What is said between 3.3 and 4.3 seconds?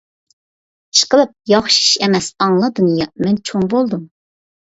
چوڭ بولدۇم!